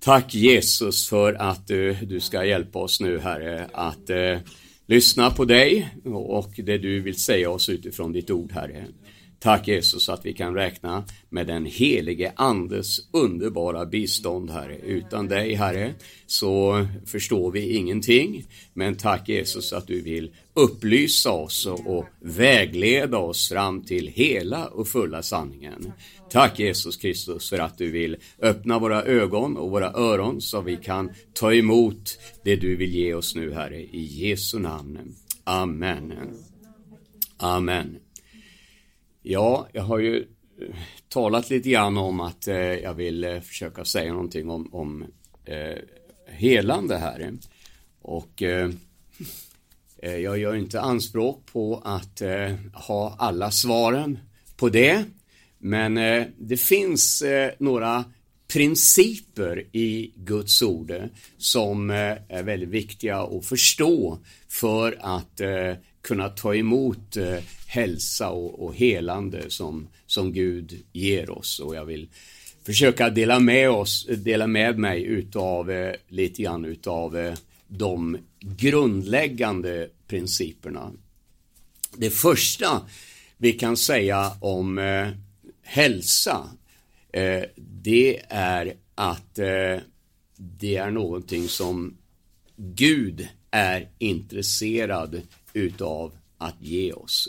[0.00, 4.38] Tack Jesus för att du, du ska hjälpa oss nu Herre att eh,
[4.86, 8.86] lyssna på dig och det du vill säga oss utifrån ditt ord Herre.
[9.38, 14.76] Tack Jesus att vi kan räkna med den helige Andes underbara bistånd Herre.
[14.76, 15.94] Utan dig Herre
[16.26, 18.44] så förstår vi ingenting.
[18.74, 24.88] Men tack Jesus att du vill upplysa oss och vägleda oss fram till hela och
[24.88, 25.92] fulla sanningen.
[26.30, 30.76] Tack Jesus Kristus för att du vill öppna våra ögon och våra öron så vi
[30.76, 33.80] kan ta emot det du vill ge oss nu Herre.
[33.80, 35.14] I Jesu namn.
[35.44, 36.12] Amen.
[37.36, 37.98] Amen.
[39.22, 40.76] Ja, jag har ju eh,
[41.08, 45.04] talat lite grann om att eh, jag vill eh, försöka säga någonting om, om
[45.44, 45.78] eh,
[46.26, 47.32] helande här.
[48.02, 48.70] Och eh,
[50.02, 54.18] eh, jag gör inte anspråk på att eh, ha alla svaren
[54.56, 55.04] på det.
[55.60, 58.04] Men eh, det finns eh, några
[58.48, 61.04] principer i Guds ord eh,
[61.38, 65.40] som är väldigt viktiga att förstå för att
[66.02, 67.16] kunna ta emot
[67.66, 71.60] hälsa och, och helande som, som Gud ger oss.
[71.60, 72.08] Och jag vill
[72.64, 77.34] försöka dela med oss, dela med mig utav eh, lite grann utav eh,
[77.68, 80.92] de grundläggande principerna.
[81.96, 82.82] Det första
[83.36, 85.08] vi kan säga om eh,
[85.62, 86.50] hälsa,
[87.12, 89.78] eh, det är att eh,
[90.36, 91.96] det är någonting som
[92.56, 95.22] Gud är intresserad
[95.52, 97.28] utav att ge oss.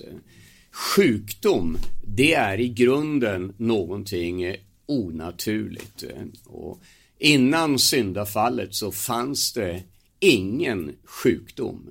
[0.72, 6.04] Sjukdom, det är i grunden någonting onaturligt.
[6.46, 6.82] Och
[7.18, 9.84] innan syndafallet så fanns det
[10.20, 11.90] ingen sjukdom.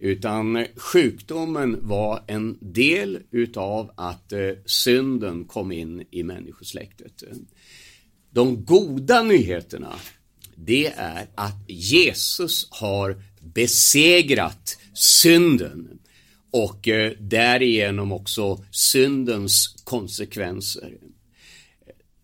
[0.00, 7.22] Utan sjukdomen var en del utav att eh, synden kom in i människosläktet.
[8.30, 9.94] De goda nyheterna,
[10.54, 15.98] det är att Jesus har besegrat synden
[16.50, 20.92] och eh, därigenom också syndens konsekvenser.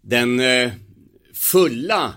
[0.01, 0.73] Den eh,
[1.33, 2.15] fulla,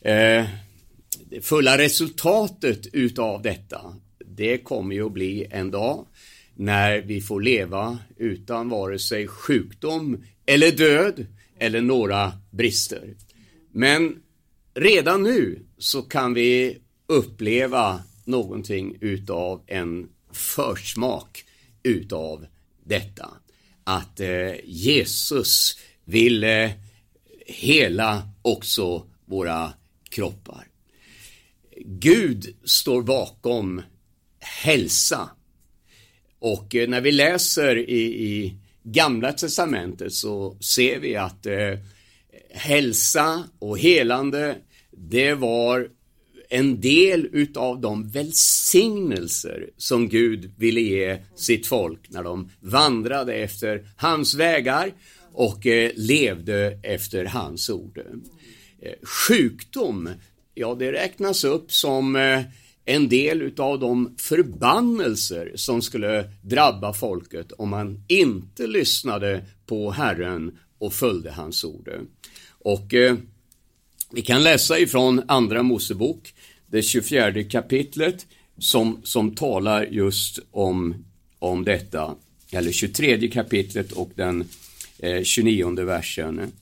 [0.00, 3.94] det fulla resultatet utav detta,
[4.36, 6.06] det kommer ju att bli en dag
[6.54, 11.26] när vi får leva utan vare sig sjukdom eller död
[11.58, 13.14] eller några brister.
[13.72, 14.22] Men
[14.74, 21.44] redan nu så kan vi uppleva någonting utav en försmak
[21.82, 22.46] utav
[22.84, 23.28] detta.
[23.84, 26.70] Att eh, Jesus vill eh,
[27.46, 29.72] hela också våra
[30.08, 30.66] kroppar.
[31.84, 33.82] Gud står bakom
[34.62, 35.30] hälsa.
[36.38, 41.78] Och eh, när vi läser i, i Gamla Testamentet så ser vi att eh,
[42.50, 44.56] hälsa och helande
[44.90, 45.88] det var
[46.48, 53.88] en del utav de välsignelser som Gud ville ge sitt folk när de vandrade efter
[53.96, 54.92] hans vägar
[55.32, 57.98] och eh, levde efter hans ord.
[58.82, 60.08] Eh, sjukdom,
[60.54, 62.40] ja det räknas upp som eh,
[62.88, 70.58] en del utav de förbannelser som skulle drabba folket om man inte lyssnade på Herren
[70.78, 71.90] och följde hans ord.
[72.48, 73.16] Och eh,
[74.12, 76.34] vi kan läsa ifrån Andra Mosebok,
[76.66, 78.26] det 24 kapitlet,
[78.58, 81.04] som, som talar just om,
[81.38, 82.14] om detta,
[82.50, 84.44] eller 23 kapitlet och den
[84.98, 86.52] eh, 29 versen.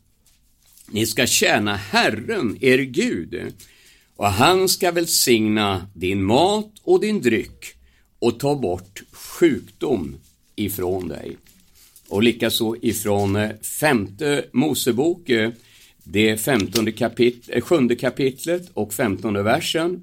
[0.86, 3.52] Ni ska tjäna Herren, er Gud,
[4.16, 7.74] och han ska välsigna din mat och din dryck
[8.18, 10.16] och ta bort sjukdom
[10.56, 11.36] ifrån dig.
[12.08, 15.50] Och likaså ifrån eh, femte Mosebok, eh,
[16.04, 20.02] det femtonde kapit eh, sjunde kapitlet och femtonde versen.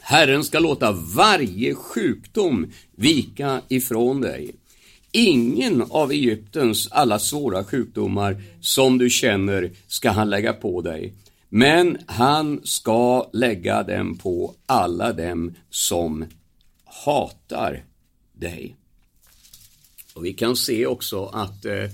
[0.00, 4.54] Herren ska låta varje sjukdom vika ifrån dig.
[5.12, 11.12] Ingen av Egyptens alla svåra sjukdomar som du känner ska han lägga på dig,
[11.48, 16.26] men han ska lägga dem på alla dem som
[16.84, 17.84] hatar
[18.32, 18.76] dig.
[20.14, 21.84] Och Vi kan se också att eh,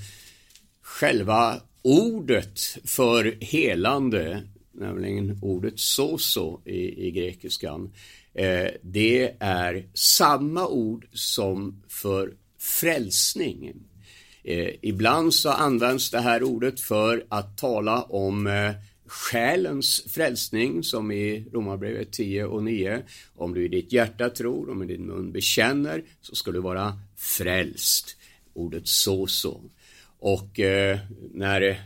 [0.83, 4.43] själva ordet för helande,
[4.73, 7.93] nämligen ordet soso i, i grekiskan,
[8.35, 13.73] eh, det är samma ord som för frälsning.
[14.45, 18.73] Eh, ibland så används det här ordet för att tala om eh,
[19.15, 23.03] själens frälsning som i Romarbrevet 10 och 9.
[23.37, 26.99] Om du i ditt hjärta tror, om i din mun bekänner så ska du vara
[27.17, 28.17] frälst.
[28.55, 29.61] Ordet så så.
[30.19, 30.99] Och eh,
[31.33, 31.77] när eh,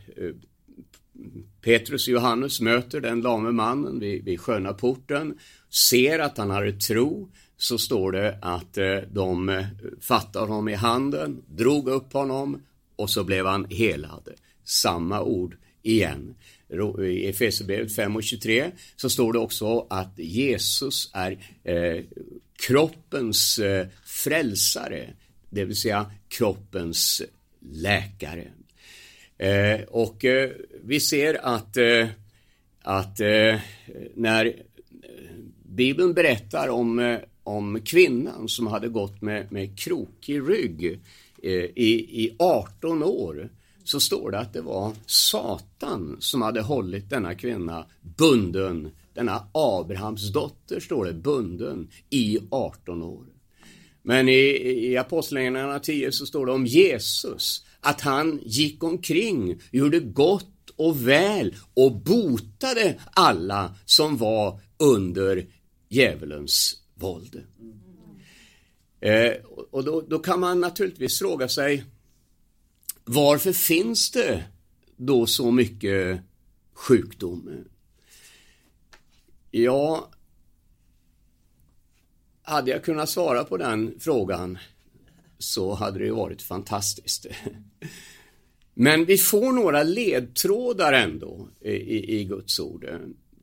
[1.60, 5.38] Petrus och Johannes möter den lame mannen vid, vid sköna porten,
[5.70, 10.68] ser att han har tro, så står det att eh, de eh, fattar fattade honom
[10.68, 12.62] i handen, drog upp honom
[12.96, 14.28] och så blev han helad.
[14.64, 16.34] Samma ord igen.
[17.02, 22.04] I Efesierbrevet 5 och 23 så står det också att Jesus är eh,
[22.66, 25.10] kroppens eh, frälsare,
[25.50, 27.22] det vill säga kroppens
[27.60, 28.44] läkare.
[29.38, 30.50] Eh, och eh,
[30.84, 32.06] vi ser att, eh,
[32.82, 33.60] att eh,
[34.14, 34.52] när eh,
[35.62, 41.00] Bibeln berättar om, eh, om kvinnan som hade gått med, med krokig rygg
[41.42, 43.48] eh, i, i 18 år
[43.88, 50.32] så står det att det var Satan som hade hållit denna kvinna bunden, denna Abrahams
[50.32, 53.26] dotter står det, bunden i 18 år.
[54.02, 54.40] Men i,
[54.90, 61.08] i Apostlagärningarna 10 så står det om Jesus, att han gick omkring, gjorde gott och
[61.08, 65.46] väl och botade alla som var under
[65.88, 67.42] djävulens våld.
[69.00, 69.32] Eh,
[69.70, 71.84] och då, då kan man naturligtvis fråga sig
[73.08, 74.44] varför finns det
[74.96, 76.20] då så mycket
[76.74, 77.64] sjukdom?
[79.50, 80.10] Ja,
[82.42, 84.58] hade jag kunnat svara på den frågan
[85.38, 87.26] så hade det ju varit fantastiskt.
[88.74, 92.86] Men vi får några ledtrådar ändå i, i Guds ord.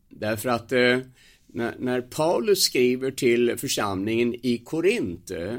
[0.10, 1.00] Därför att eh,
[1.48, 5.56] när, när, Paulus skriver till församlingen i Korint eh,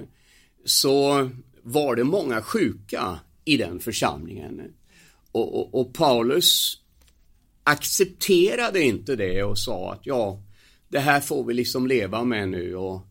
[0.65, 1.31] så
[1.63, 4.63] var det många sjuka i den församlingen.
[5.33, 6.79] Och, och, och, Paulus
[7.65, 10.43] accepterade inte det och sa att ja,
[10.89, 13.07] det här får vi liksom leva med nu och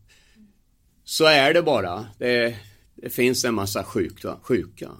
[1.04, 2.06] så är det bara.
[2.18, 2.56] Det,
[2.94, 4.90] det finns en massa sjuka, sjuka.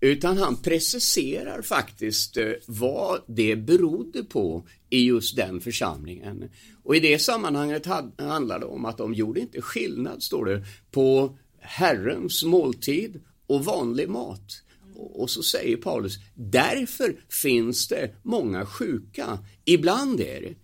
[0.00, 6.50] Utan han preciserar faktiskt eh, vad det berodde på i just den församlingen.
[6.82, 7.86] Och i det sammanhanget
[8.18, 14.08] handlar det om att de gjorde inte skillnad, står det, på Herrens måltid och vanlig
[14.08, 14.62] mat.
[14.96, 20.56] Och så säger Paulus, därför finns det många sjuka ibland er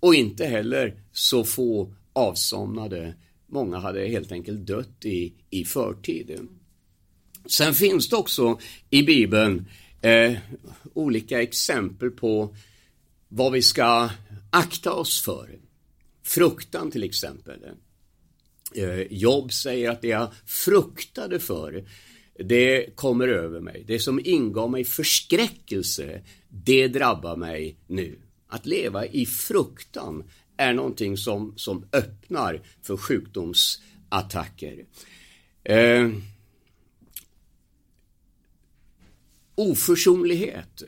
[0.00, 3.14] och inte heller så få avsomnade.
[3.46, 6.38] Många hade helt enkelt dött i, i förtid.
[7.46, 8.58] Sen finns det också
[8.90, 9.66] i Bibeln
[10.02, 10.32] eh,
[10.94, 12.56] olika exempel på
[13.28, 14.10] vad vi ska
[14.50, 15.58] akta oss för.
[16.22, 17.60] Fruktan till exempel.
[18.74, 21.84] Eh, Jobb säger att det jag fruktade för
[22.44, 23.84] det kommer över mig.
[23.86, 28.18] Det som ingav mig förskräckelse, det drabbar mig nu.
[28.46, 30.24] Att leva i fruktan
[30.56, 34.84] är någonting som, som öppnar för sjukdomsattacker.
[35.64, 36.10] Eh,
[39.54, 40.82] oförsonlighet.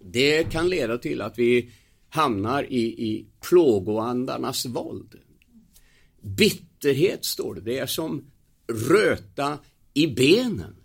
[0.00, 1.70] Det kan leda till att vi
[2.08, 5.14] hamnar i, i plågoandarnas våld.
[6.20, 8.24] Bitterhet står det, det är som
[8.88, 9.58] röta
[9.96, 10.76] i benen.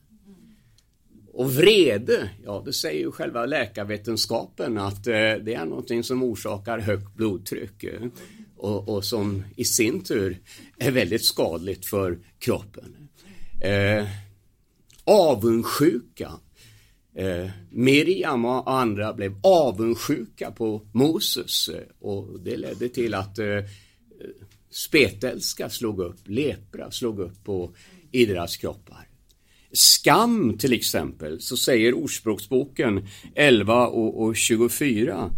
[1.34, 6.80] Och vrede, ja det säger ju själva läkarvetenskapen att eh, det är någonting som orsakar
[6.80, 8.08] högt blodtryck eh,
[8.58, 10.40] och, och, som i sin tur
[10.78, 13.10] är väldigt skadligt för kroppen.
[13.62, 14.08] Eh,
[15.04, 16.32] avundsjuka.
[17.16, 23.48] Eh, Miriam och andra blev avundsjuka på Moses eh, och det ledde till att eh,
[23.48, 23.64] eh,
[24.70, 27.76] spetälska slog upp, lepra slog upp på
[28.12, 29.08] i deras kroppar.
[29.74, 35.30] Skam till exempel, så säger Ordspråksboken 11 och, 24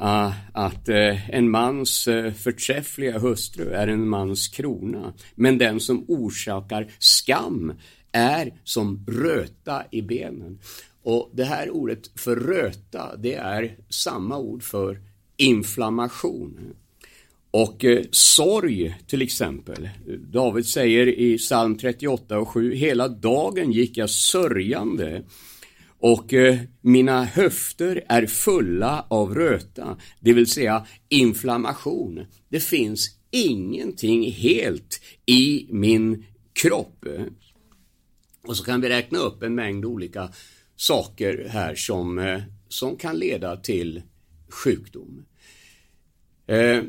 [0.00, 5.80] Uh, ah, att uh, en mans uh, förträffliga hustru är en mans krona, men den
[5.80, 7.72] som orsakar skam
[8.12, 10.58] är som röta i benen.
[11.02, 15.00] Och det här ordet för röta, det är samma ord för
[15.36, 16.74] inflammation.
[17.50, 19.88] Och eh, sorg till exempel.
[20.32, 25.22] David säger i psalm 38 och 7, hela dagen gick jag sörjande
[26.00, 32.26] och eh, mina höfter är fulla av röta, det vill säga inflammation.
[32.48, 37.04] Det finns ingenting helt i min kropp.
[38.46, 40.32] Och så kan vi räkna upp en mängd olika
[40.76, 44.02] saker här som, eh, som kan leda till
[44.48, 45.24] sjukdom.
[46.46, 46.82] Eh,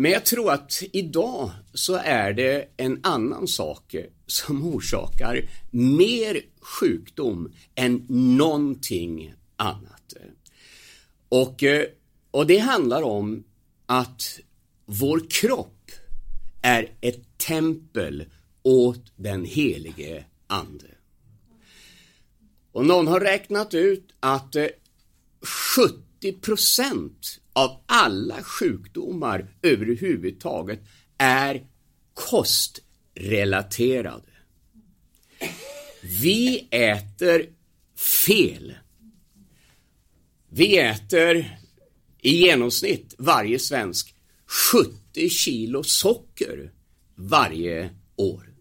[0.00, 3.94] men jag tror att idag så är det en annan sak
[4.26, 10.14] som orsakar mer sjukdom än någonting annat.
[11.28, 11.86] Och, eh,
[12.30, 13.44] och det handlar om
[13.86, 14.40] att
[14.86, 15.90] vår kropp
[16.62, 18.24] är ett tempel
[18.62, 20.90] åt den helige Ande.
[22.72, 24.66] Och någon har räknat ut att eh,
[25.76, 30.80] 70 procent av alla sjukdomar överhuvudtaget
[31.18, 31.66] är
[32.14, 34.32] kostrelaterade.
[36.20, 37.46] Vi äter
[38.26, 38.74] fel.
[40.48, 41.58] Vi äter
[42.22, 44.14] i genomsnitt varje svensk
[45.12, 46.72] 70 kilo socker
[47.14, 48.54] varje år.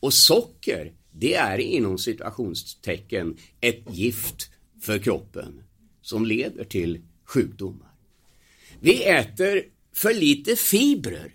[0.00, 5.62] Och socker, det är inom situationstecken ett gift för kroppen
[6.02, 7.87] som leder till sjukdomar.
[8.80, 9.62] Vi äter
[9.94, 11.32] för lite fibrer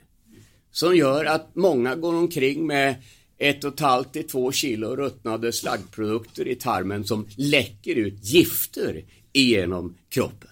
[0.72, 2.96] som gör att många går omkring med
[3.38, 9.04] ett och ett halvt till två kilo ruttnade slaggprodukter i tarmen som läcker ut gifter
[9.34, 10.50] igenom kroppen.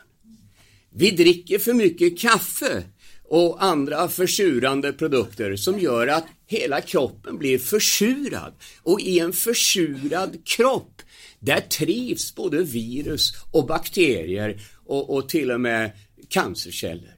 [0.90, 2.84] Vi dricker för mycket kaffe
[3.24, 10.46] och andra försurande produkter som gör att hela kroppen blir försurad och i en försurad
[10.46, 11.02] kropp
[11.40, 15.92] där trivs både virus och bakterier och, och till och med
[16.32, 17.16] cancerceller.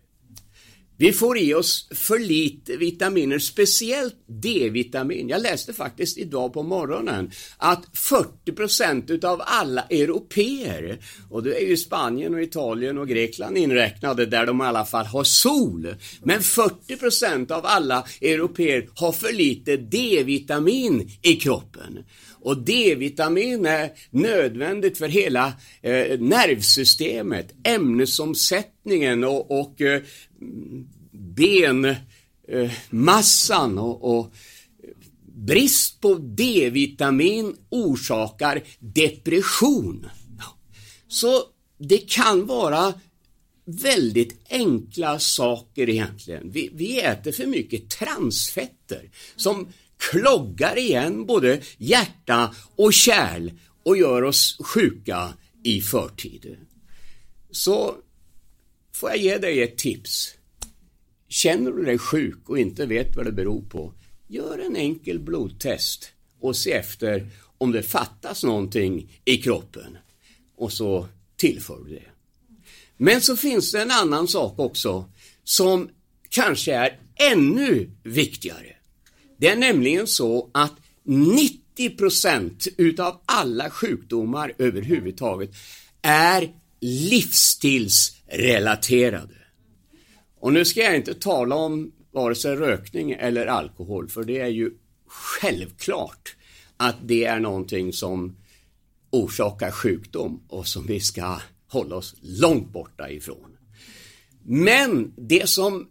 [0.98, 5.29] Vi får i oss för lite vitaminer, speciellt D-vitamin.
[5.29, 7.86] Jag läste faktiskt idag på morgonen att
[8.46, 14.46] 40% utav alla europeer, och det är ju Spanien och Italien och Grekland inräknade där
[14.46, 21.12] de i alla fall har sol, men 40% av alla europeer har för lite D-vitamin
[21.22, 22.00] i kroppen.
[22.43, 30.01] Och D-vitamin är nödvändigt för hela eh, nervsystemet, ämnesomsättningen och, och eh,
[32.81, 34.33] benmassan eh, och, och
[35.35, 40.05] brist på D-vitamin orsakar depression.
[41.07, 41.43] Så
[41.77, 42.93] det kan vara
[43.65, 46.51] väldigt enkla saker egentligen.
[46.51, 53.51] Vi, vi äter för mycket transfetter som kloggar igen både hjärta och kärl
[53.83, 55.33] och gör oss sjuka
[55.63, 56.57] i förtid.
[57.51, 57.95] Så
[58.93, 60.33] får jag ge dig ett tips.
[61.27, 63.93] Känner du dig sjuk och inte vet vad det beror på,
[64.27, 69.97] gör en enkel blodtest och se efter om det fattas någonting i kroppen
[70.55, 72.09] och så tillför du det.
[72.97, 75.09] Men så finns det en annan sak också
[75.43, 75.89] som
[76.29, 78.75] kanske är ännu viktigare.
[79.43, 80.73] Det är nämligen så att
[81.03, 85.50] 90 procent utav alla sjukdomar överhuvudtaget
[86.01, 86.50] är
[86.81, 89.35] livsstilsrelaterade.
[90.39, 94.47] Och nu ska jag inte tala om vare sig rökning eller alkohol, för det är
[94.47, 94.71] ju
[95.07, 96.35] självklart
[96.77, 98.38] att det är någonting som
[99.09, 103.57] orsakar sjukdom och som vi ska hålla oss långt borta ifrån.
[104.43, 105.88] Men det som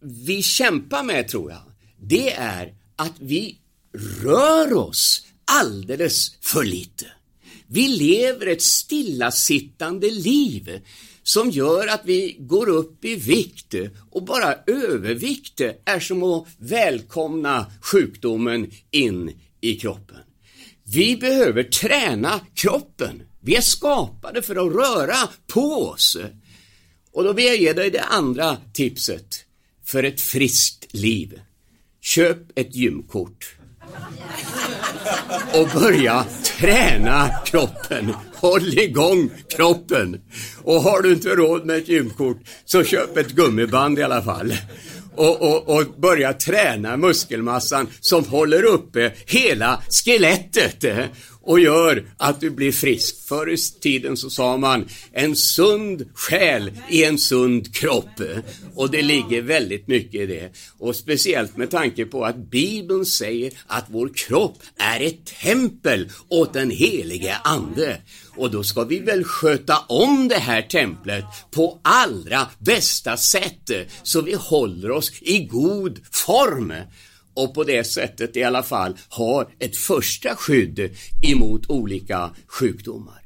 [0.00, 1.62] vi kämpar med tror jag,
[1.98, 3.58] det är att vi
[4.22, 7.06] rör oss alldeles för lite.
[7.66, 10.80] Vi lever ett stillasittande liv
[11.22, 13.74] som gör att vi går upp i vikt
[14.10, 20.16] och bara övervikt är som att välkomna sjukdomen in i kroppen.
[20.84, 23.22] Vi behöver träna kroppen.
[23.40, 26.16] Vi är skapade för att röra på oss.
[27.12, 29.44] Och då vill jag ge dig det andra tipset
[29.84, 31.40] för ett friskt liv.
[32.14, 33.56] Köp ett gymkort
[35.54, 38.14] och börja träna kroppen.
[38.34, 40.20] Håll igång kroppen.
[40.62, 44.54] Och har du inte råd med ett gymkort så köp ett gummiband i alla fall.
[45.14, 50.84] Och, och, och, börja träna muskelmassan som håller uppe hela skelettet
[51.50, 53.28] och gör att du blir frisk.
[53.28, 58.20] Förr i tiden så sa man en sund själ i en sund kropp
[58.74, 60.52] och det ligger väldigt mycket i det.
[60.78, 66.52] Och speciellt med tanke på att Bibeln säger att vår kropp är ett tempel åt
[66.52, 67.96] den helige Ande.
[68.36, 73.70] Och då ska vi väl sköta om det här templet på allra bästa sätt
[74.02, 76.72] så vi håller oss i god form
[77.34, 80.90] och på det sättet i alla fall har ett första skydd
[81.22, 83.22] emot olika sjukdomar.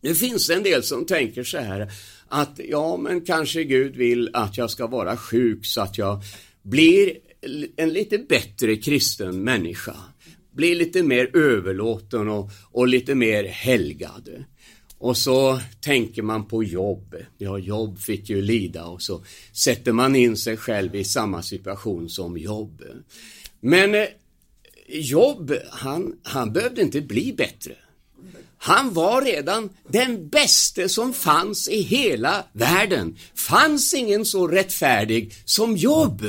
[0.00, 1.90] Nu finns det en del som tänker så här
[2.28, 6.22] att ja, men kanske Gud vill att jag ska vara sjuk så att jag
[6.62, 7.12] blir
[7.76, 9.96] en lite bättre kristen människa.
[10.54, 14.44] Blir lite mer överlåten och, och lite mer helgad.
[15.06, 17.14] Och så tänker man på jobb.
[17.38, 22.08] Ja, jobb fick ju lida och så sätter man in sig själv i samma situation
[22.08, 22.82] som jobb.
[23.60, 24.06] Men eh,
[24.88, 27.72] jobb, han, han behövde inte bli bättre.
[28.58, 33.16] Han var redan den bäste som fanns i hela världen.
[33.34, 36.26] Fanns ingen så rättfärdig som jobb.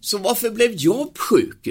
[0.00, 1.68] Så varför blev Jobb sjuk?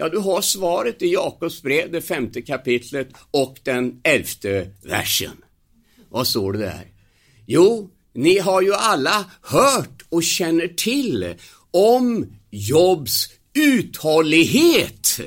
[0.00, 5.36] Ja, du har svaret i Jakobs brev, det femte kapitlet och den elfte versen.
[6.08, 6.86] Vad står det där?
[7.46, 11.34] Jo, ni har ju alla hört och känner till
[11.70, 15.20] om Jobs uthållighet.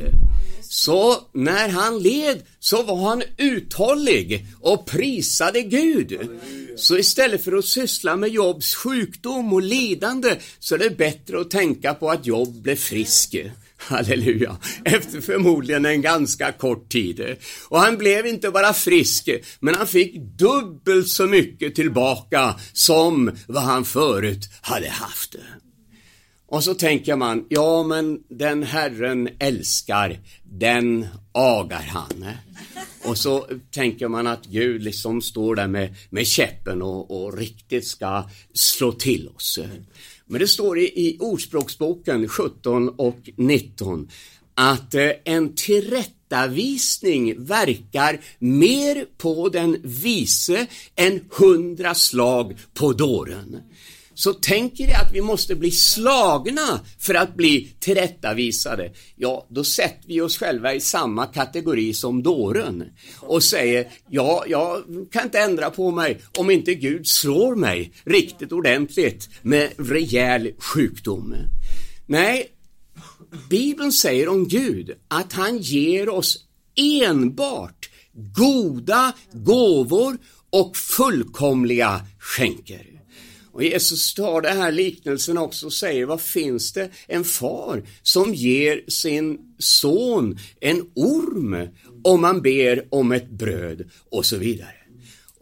[0.61, 6.19] Så när han led så var han uthållig och prisade Gud.
[6.75, 11.51] Så istället för att syssla med Jobs sjukdom och lidande så är det bättre att
[11.51, 13.35] tänka på att Job blev frisk.
[13.87, 14.57] Halleluja.
[14.85, 17.35] Efter förmodligen en ganska kort tid.
[17.69, 23.63] Och han blev inte bara frisk, men han fick dubbelt så mycket tillbaka som vad
[23.63, 25.35] han förut hade haft.
[26.47, 32.25] Och så tänker man, ja men den Herren älskar, den agar han.
[33.03, 37.87] Och så tänker man att Gud liksom står där med, med käppen och, och riktigt
[37.87, 39.59] ska slå till oss.
[40.31, 44.09] Men det står i, i Ordspråksboken 17 och 19
[44.55, 53.57] att eh, en tillrättavisning verkar mer på den vise än hundra slag på dåren
[54.13, 60.07] så tänker vi att vi måste bli slagna för att bli tillrättavisade, ja, då sätter
[60.07, 62.83] vi oss själva i samma kategori som dåren
[63.19, 68.51] och säger, ja, jag kan inte ändra på mig om inte Gud slår mig riktigt
[68.51, 71.35] ordentligt med rejäl sjukdom.
[72.05, 72.47] Nej,
[73.49, 76.37] Bibeln säger om Gud att han ger oss
[76.75, 80.17] enbart goda gåvor
[80.49, 82.90] och fullkomliga skänker.
[83.53, 88.33] Och Jesus tar den här liknelsen också och säger, vad finns det en far som
[88.33, 91.67] ger sin son en orm
[92.03, 94.75] om man ber om ett bröd och så vidare.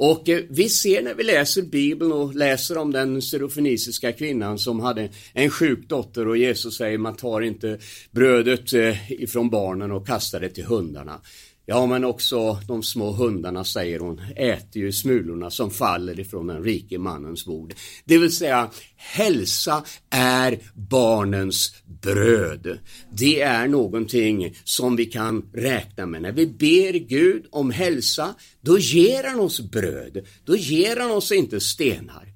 [0.01, 4.79] Och eh, vi ser när vi läser Bibeln och läser om den syrofenisiska kvinnan som
[4.79, 7.79] hade en sjuk dotter och Jesus säger man tar inte
[8.11, 11.21] brödet eh, ifrån barnen och kastar det till hundarna.
[11.71, 16.63] Ja, men också de små hundarna, säger hon, äter ju smulorna som faller ifrån den
[16.63, 17.73] rike mannens bord.
[18.05, 22.79] Det vill säga, hälsa är barnens bröd.
[23.11, 26.21] Det är någonting som vi kan räkna med.
[26.21, 30.25] När vi ber Gud om hälsa, då ger han oss bröd.
[30.45, 32.27] Då ger han oss inte stenar.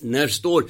[0.00, 0.64] När det står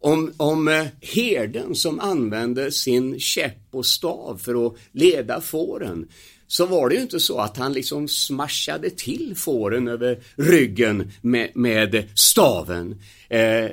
[0.00, 6.08] om, om eh, herden som använde sin käpp och stav för att leda fåren
[6.48, 11.50] så var det ju inte så att han liksom smashade till fåren över ryggen med,
[11.54, 13.02] med staven.
[13.28, 13.66] Eh,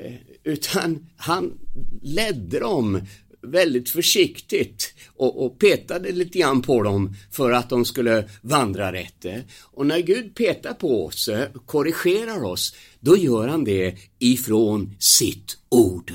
[0.44, 1.54] utan han
[2.02, 3.02] ledde dem
[3.42, 9.26] väldigt försiktigt och, och, petade lite grann på dem för att de skulle vandra rätt.
[9.62, 11.30] Och när Gud petar på oss,
[11.66, 16.14] korrigerar oss, då gör han det ifrån sitt ord.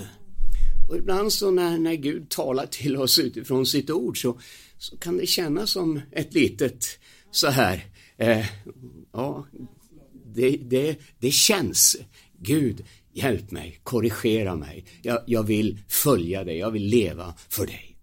[0.91, 4.39] Och ibland så när, när Gud talar till oss utifrån sitt ord så
[4.81, 6.99] så kan det kännas som ett litet
[7.31, 7.85] så här,
[8.17, 8.47] eh,
[9.13, 9.47] ja,
[10.35, 11.97] det, det, det känns.
[12.39, 14.85] Gud, hjälp mig, korrigera mig.
[15.03, 17.97] Jag, jag vill följa dig, jag vill leva för dig.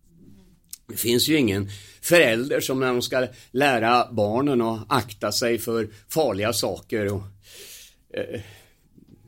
[0.87, 1.69] Det finns ju ingen
[2.01, 7.23] förälder som när de ska lära barnen att akta sig för farliga saker och
[8.13, 8.41] eh,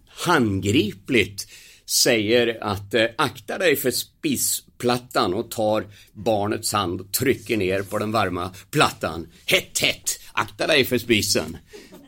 [0.07, 1.47] handgripligt
[1.89, 7.97] säger att eh, akta dig för spisplattan och tar barnets hand och trycker ner på
[7.97, 9.27] den varma plattan.
[9.45, 11.57] Hett, hett, akta dig för spisen.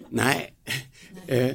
[0.10, 0.54] Nej,
[1.28, 1.52] eh,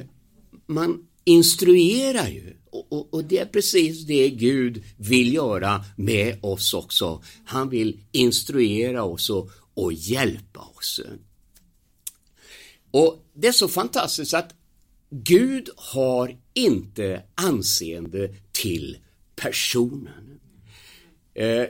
[0.65, 6.73] man instruerar ju och, och, och, det är precis det Gud vill göra med oss
[6.73, 7.23] också.
[7.45, 11.01] Han vill instruera oss och, och hjälpa oss.
[12.91, 14.53] Och det är så fantastiskt att
[15.09, 18.97] Gud har inte anseende till
[19.35, 20.39] personen.
[21.33, 21.65] Eh,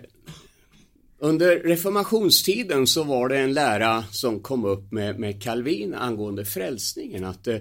[1.19, 7.23] under reformationstiden så var det en lära som kom upp med, med Calvin angående frälsningen
[7.23, 7.58] att eh,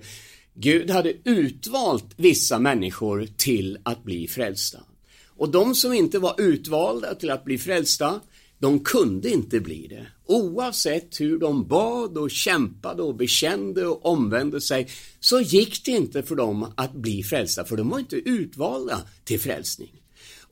[0.54, 4.78] Gud hade utvalt vissa människor till att bli frälsta.
[5.26, 8.20] Och de som inte var utvalda till att bli frälsta,
[8.58, 10.06] de kunde inte bli det.
[10.26, 14.88] Oavsett hur de bad och kämpade och bekände och omvände sig
[15.20, 19.40] så gick det inte för dem att bli frälsta för de var inte utvalda till
[19.40, 20.02] frälsning.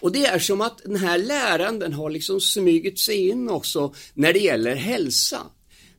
[0.00, 3.94] Och det är som att den här läran den har liksom smugit sig in också
[4.14, 5.40] när det gäller hälsa.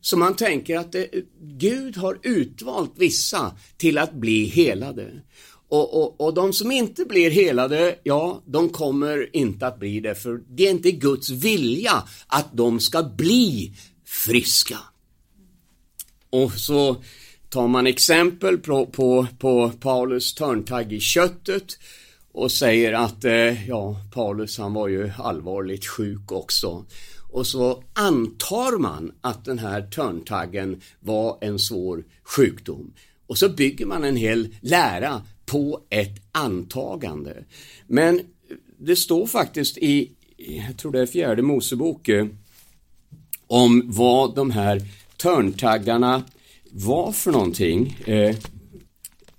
[0.01, 1.09] Så man tänker att det,
[1.41, 5.11] Gud har utvalt vissa till att bli helade.
[5.69, 10.15] Och, och, och de som inte blir helade, ja, de kommer inte att bli det,
[10.15, 13.73] för det är inte Guds vilja att de ska bli
[14.06, 14.80] friska.
[16.30, 17.04] Och så
[17.49, 21.78] tar man exempel på, på, på Paulus törntagg i köttet
[22.32, 26.86] och säger att eh, ja, Paulus han var ju allvarligt sjuk också.
[27.32, 32.93] Och så antar man att den här törntaggen var en svår sjukdom.
[33.27, 37.43] Och så bygger man en hel lära på ett antagande.
[37.88, 38.21] Men
[38.77, 42.27] det står faktiskt i, jag tror det är fjärde Mosebok, eh,
[43.47, 44.81] om vad de här
[45.17, 46.23] törntaggarna
[46.71, 47.97] var för någonting.
[48.05, 48.35] Eh,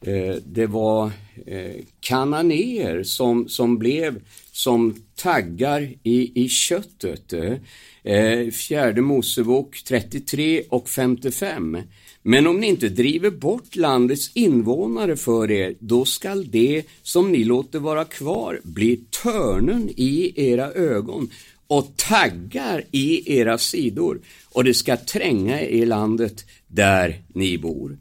[0.01, 1.11] eh, det var
[1.47, 4.21] eh, kananéer som, som blev
[4.53, 7.33] som taggar i, i köttet.
[8.03, 11.79] Eh, fjärde Mosebok 33 och 55.
[12.29, 17.45] Men om ni inte driver bort landets invånare för er, då skall det som ni
[17.45, 21.31] låter vara kvar bli törnen i era ögon
[21.67, 24.21] och taggar i era sidor
[24.53, 27.99] och det ska tränga i landet där ni bor.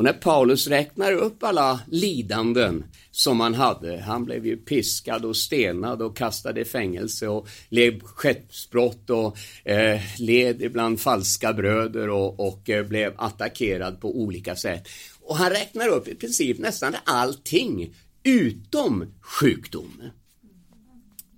[0.00, 5.36] Och när Paulus räknar upp alla lidanden som han hade, han blev ju piskad och
[5.36, 12.48] stenad och kastad i fängelse och led skeppsbrott och eh, led ibland falska bröder och,
[12.48, 14.88] och eh, blev attackerad på olika sätt.
[15.20, 20.02] Och han räknar upp i princip nästan allting utom sjukdom.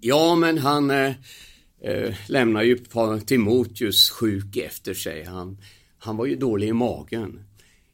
[0.01, 1.13] Ja, men han eh,
[1.81, 2.79] eh lämnar ju
[3.27, 5.25] Timoteus sjuk efter sig.
[5.25, 5.59] Han,
[5.99, 7.45] han var ju dålig i magen.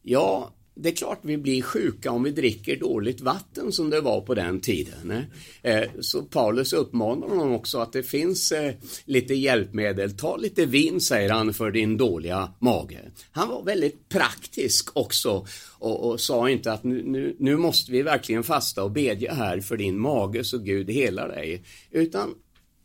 [0.03, 4.21] Ja, det är klart vi blir sjuka om vi dricker dåligt vatten som det var
[4.21, 5.11] på den tiden.
[5.63, 5.77] Eh.
[5.77, 10.17] Eh, så Paulus uppmanar honom också att det finns eh, lite hjälpmedel.
[10.17, 13.01] Ta lite vin, säger han, för din dåliga mage.
[13.31, 15.47] Han var väldigt praktisk också
[15.79, 19.61] och, och sa inte att nu, nu, nu måste vi verkligen fasta och bedja här
[19.61, 21.63] för din mage så Gud helar dig.
[21.91, 22.35] Utan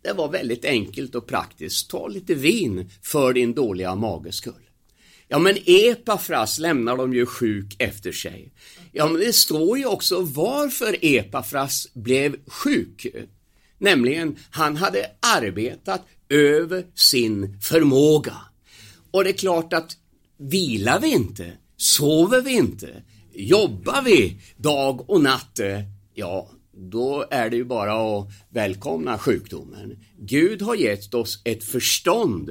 [0.02, 1.90] det var väldigt enkelt och praktiskt.
[1.90, 4.54] Ta lite vin för din dåliga mages skull.
[5.34, 8.54] Ja, men Epafras lämnar de ju sjuk efter sig.
[8.92, 13.08] Ja, men det står ju också varför Epafras blev sjuk.
[13.78, 18.36] Nämligen, han hade arbetat över sin förmåga.
[19.12, 19.98] Och det är klart att
[20.38, 25.60] vilar vi inte, sover vi inte, jobbar vi dag och natt,
[26.14, 29.98] ja, då är det ju bara att välkomna sjukdomen.
[30.20, 32.50] Gud har gett oss ett förstånd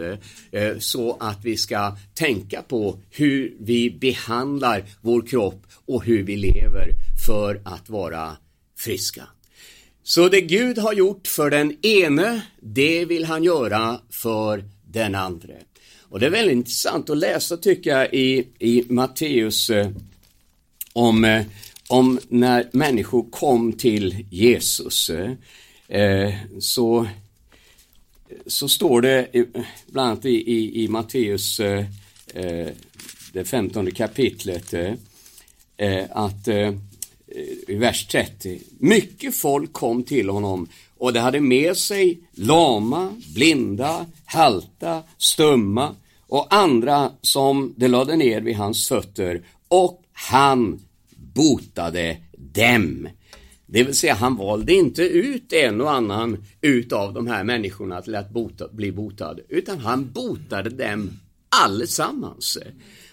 [0.50, 6.36] eh, så att vi ska tänka på hur vi behandlar vår kropp och hur vi
[6.36, 6.88] lever
[7.26, 8.36] för att vara
[8.78, 9.22] friska.
[10.02, 15.54] Så det Gud har gjort för den ene, det vill han göra för den andre.
[16.00, 19.90] Och det är väldigt intressant att läsa tycker jag i, i Matteus eh,
[20.92, 21.44] om eh,
[21.92, 25.30] om när människor kom till Jesus eh,
[25.88, 27.06] eh så,
[28.46, 29.44] så står det eh,
[29.86, 31.84] bland annat i, i, i Matteus eh,
[32.34, 32.68] eh
[33.32, 36.48] det femtonde kapitlet eh, att
[37.68, 44.06] i vers 30 mycket folk kom till honom och det hade med sig lama, blinda,
[44.24, 45.94] halta, stumma
[46.28, 50.80] och andra som de lade ner vid hans fötter och han
[51.34, 53.08] botade dem.
[53.66, 58.14] Det vill säga han valde inte ut en och annan utav de här människorna till
[58.14, 61.10] att bota, bli botad, utan han botade dem
[61.64, 62.58] allesammans.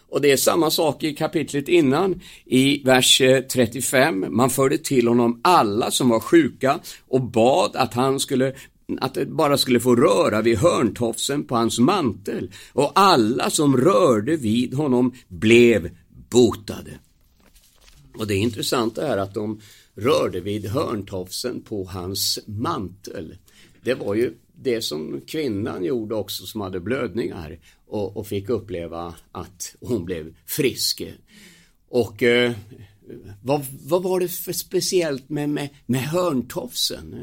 [0.10, 4.26] Och det är samma sak i kapitlet innan, i vers eh, 35.
[4.30, 8.54] Man förde till honom alla som var sjuka och bad att han skulle
[9.02, 14.36] att det bara skulle få röra vid hörntofsen på hans mantel och alla som rörde
[14.36, 15.90] vid honom blev
[16.30, 16.92] botade.
[18.20, 19.62] Och det intressanta är att de
[19.96, 23.36] rörde vid hörntofsen på hans mantel.
[23.84, 29.16] Det var ju det som kvinnan gjorde också som hade blödningar och, och fick uppleva
[29.32, 31.04] att hon blev frisk.
[31.90, 32.52] Och eh,
[33.44, 37.16] vad, vad, var det för speciellt med, med, med hörntofsen?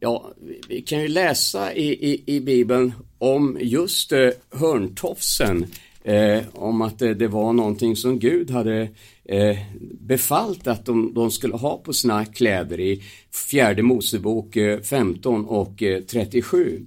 [0.00, 0.32] Ja,
[0.68, 5.66] vi kan ju läsa i, i, i Bibeln om just eh, hörntofsen,
[6.04, 8.88] eh, om att det, det, var någonting som Gud hade
[9.24, 9.58] eh,
[10.00, 13.02] befallt att de, de, skulle ha på sina kläder i
[13.50, 16.86] fjärde Mosebok eh, 15 och eh, 37.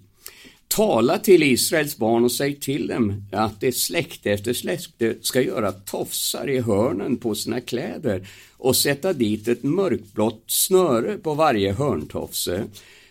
[0.67, 5.71] Tala till Israels barn och säg till dem att det släkte efter släkte ska göra
[5.71, 12.63] tofsar i hörnen på sina kläder och sätta dit ett mörkblått snöre på varje hörntofse.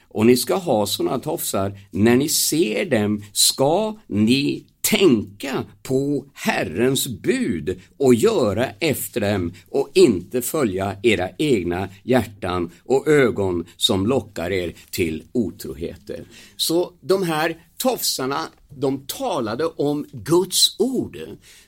[0.09, 7.09] Och ni ska ha sådana tofsar, när ni ser dem ska ni tänka på Herrens
[7.09, 14.51] bud och göra efter dem och inte följa era egna hjärtan och ögon som lockar
[14.51, 16.25] er till otroheter.
[16.57, 21.19] Så de här tofsarna, de talade om Guds ord.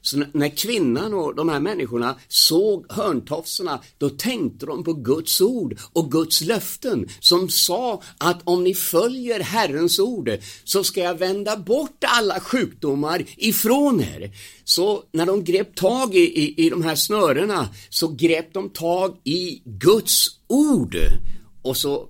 [0.02, 5.78] Så när kvinnan och de här människorna såg hörntofsarna, då tänkte de på Guds ord
[5.92, 10.30] och Guds löften som sa att om ni följer Herrens ord
[10.64, 14.30] så ska jag vända bort alla sjukdomar ifrån er.
[14.64, 19.16] Så när de grep tag i, i, i de här snörena så grep de tag
[19.24, 20.96] i Guds ord
[21.62, 22.08] och så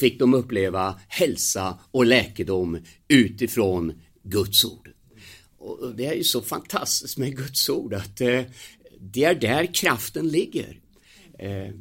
[0.00, 4.90] fick de uppleva hälsa och läkedom utifrån Guds ord.
[5.58, 8.42] Och det är ju så fantastiskt med Guds ord att eh,
[9.00, 10.80] det är där kraften ligger.
[11.38, 11.74] Eh,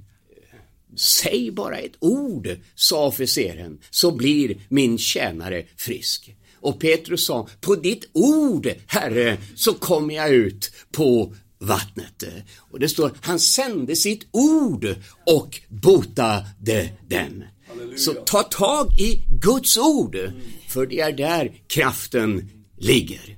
[0.98, 6.36] Säg bara ett ord, sa officeren, så blir min tjänare frisk.
[6.56, 12.24] Och Petrus sa, på ditt ord, Herre, så kommer jag ut på vattnet.
[12.58, 17.44] Och det står, han sände sitt ord och botade dem.
[17.98, 20.18] Så ta tag i Guds ord,
[20.68, 23.38] för det är där kraften ligger.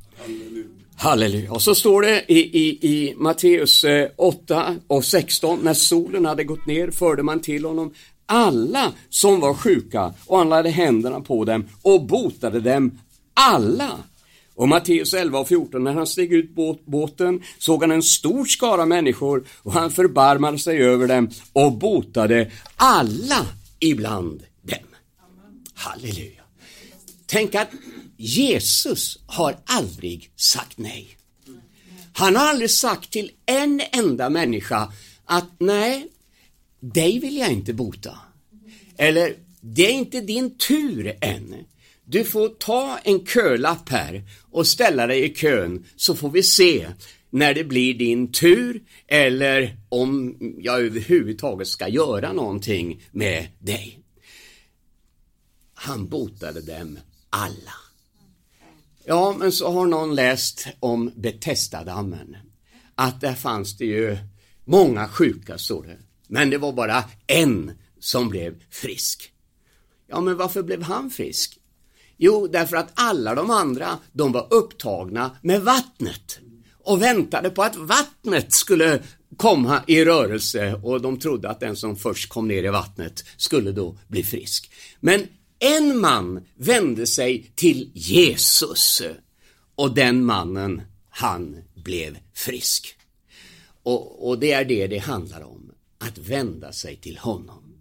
[0.95, 1.51] Halleluja.
[1.51, 6.43] Och så står det i, i, i Matteus 8 eh, och 16, när solen hade
[6.43, 7.93] gått ner förde man till honom
[8.25, 12.99] alla som var sjuka och han lade händerna på dem och botade dem
[13.33, 13.91] alla.
[14.55, 18.45] Och Matteus 11 och 14, när han steg ut båt, båten såg han en stor
[18.45, 23.45] skara människor och han förbarmade sig över dem och botade alla
[23.81, 24.85] ibland dem.
[25.73, 26.43] Halleluja.
[27.25, 27.69] Tänk att
[28.17, 31.17] Jesus har aldrig sagt nej.
[32.13, 34.93] Han har aldrig sagt till en enda människa
[35.25, 36.07] att nej,
[36.79, 38.19] dig vill jag inte bota.
[38.97, 41.55] Eller det är inte din tur än.
[42.05, 46.87] Du får ta en kölapp här och ställa dig i kön så får vi se
[47.31, 53.99] när det blir din tur eller om jag överhuvudtaget ska göra någonting med dig.
[55.73, 57.73] Han botade dem alla.
[59.05, 62.37] Ja, men så har någon läst om Betestadammen.
[62.95, 64.17] Att där fanns det ju
[64.65, 65.97] många sjuka, står det.
[66.27, 69.31] Men det var bara en som blev frisk.
[70.07, 71.57] Ja, men varför blev han frisk?
[72.17, 76.39] Jo, därför att alla de andra, de var upptagna med vattnet
[76.83, 78.99] och väntade på att vattnet skulle
[79.37, 83.71] komma i rörelse och de trodde att den som först kom ner i vattnet skulle
[83.71, 84.71] då bli frisk.
[84.99, 85.27] Men
[85.59, 89.01] en man vände sig till Jesus
[89.75, 92.95] och den mannen, han blev frisk.
[93.83, 97.71] Och, och det är det det handlar om, att vända sig till honom.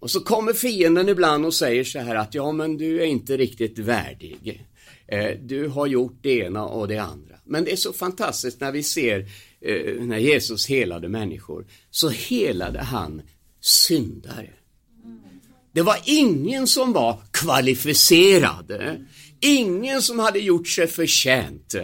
[0.00, 3.36] Och så kommer fienden ibland och säger så här att ja men du är inte
[3.36, 4.66] riktigt värdig.
[5.06, 7.25] Eh, du har gjort det ena och det andra.
[7.46, 9.26] Men det är så fantastiskt när vi ser
[9.60, 13.22] eh, när Jesus helade människor, så helade han
[13.60, 14.50] syndare.
[15.72, 18.72] Det var ingen som var kvalificerad.
[19.40, 21.74] Ingen som hade gjort sig förtjänt.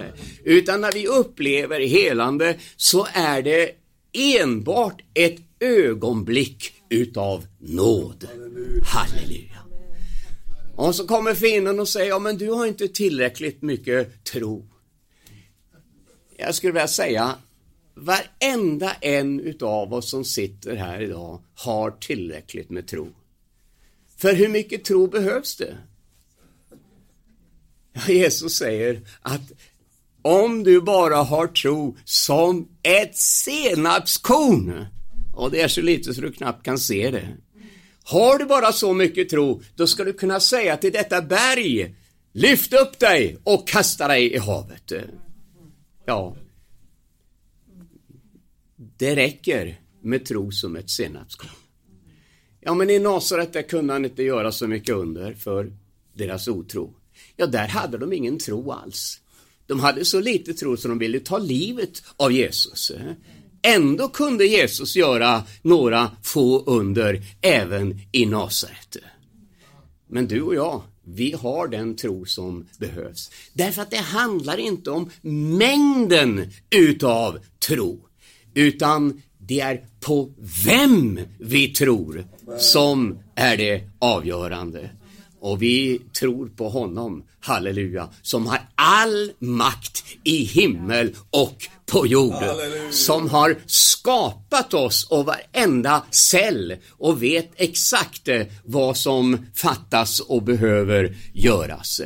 [0.45, 3.71] Utan när vi upplever helande så är det
[4.13, 8.29] enbart ett ögonblick utav nåd.
[8.85, 9.59] Halleluja.
[10.77, 14.72] Och så kommer finnen och säger, ja men du har inte tillräckligt mycket tro.
[16.43, 17.35] Jag skulle vilja säga,
[17.95, 23.09] varenda en utav oss som sitter här idag har tillräckligt med tro.
[24.17, 25.77] För hur mycket tro behövs det?
[28.09, 29.53] Jesus säger att
[30.23, 34.87] om du bara har tro som ett senapskorn,
[35.35, 37.29] och det är så lite så du knappt kan se det.
[38.05, 41.95] Har du bara så mycket tro, då ska du kunna säga till detta berg,
[42.33, 44.93] lyft upp dig och kasta dig i havet.
[46.05, 46.37] Ja,
[48.77, 51.51] det räcker med tro som ett senapskorn.
[52.61, 55.73] Ja, men i Nasaret där kunde han inte göra så mycket under för
[56.15, 56.95] deras otro.
[57.37, 59.21] Ja, där hade de ingen tro alls.
[59.67, 62.91] De hade så lite tro så de ville ta livet av Jesus.
[62.91, 63.13] Eh.
[63.63, 68.97] Ändå kunde Jesus göra några få under även i Nasaret.
[70.09, 73.31] Men du och jag, vi har den tro som behövs.
[73.53, 75.11] Därför att det handlar inte om
[75.59, 77.39] mängden utav
[77.69, 78.09] tro,
[78.55, 80.33] utan det är på
[80.65, 82.27] vem vi tror
[82.59, 84.91] som är det avgörande.
[85.43, 92.57] Och vi tror på honom, halleluja, som har all makt i himmel och på jorden.
[92.91, 98.29] Som har skapat oss och varenda cell och vet exakt
[98.65, 102.01] vad som fattas och behöver göras.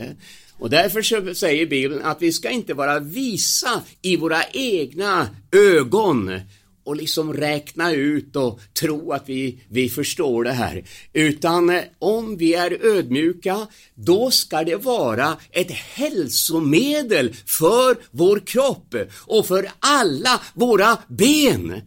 [0.58, 6.40] Och därför säger Bibeln att vi ska inte vara visa i våra egna ögon
[6.86, 10.84] och liksom räkna ut och tro att vi, vi förstår det här.
[11.12, 18.94] Utan eh, om vi är ödmjuka, då ska det vara ett hälsomedel för vår kropp
[19.14, 21.80] och för alla våra ben.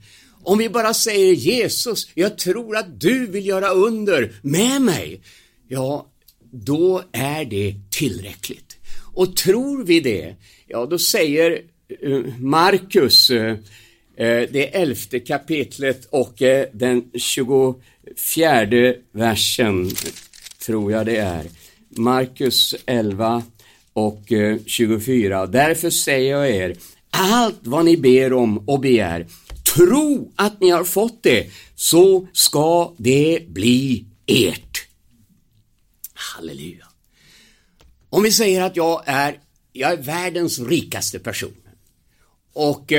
[0.43, 5.21] Om vi bara säger Jesus, jag tror att du vill göra under med mig.
[5.67, 6.07] Ja,
[6.51, 8.77] då är det tillräckligt.
[9.13, 10.35] Och tror vi det,
[10.67, 11.62] ja då säger
[12.01, 13.57] eh, Markus eh,
[14.19, 17.75] Eh, det elfte kapitlet och eh, den 24
[19.12, 19.91] versen,
[20.65, 21.45] tror jag det är.
[21.89, 23.43] Markus 11
[23.93, 25.45] och eh, 24.
[25.45, 26.75] Därför säger jag er,
[27.10, 29.27] allt vad ni ber om och begär,
[29.75, 34.88] tro att ni har fått det, så ska det bli ert.
[36.13, 36.86] Halleluja.
[38.10, 39.39] Om vi säger att jag är,
[39.73, 41.55] jag är världens rikaste person
[42.53, 42.93] och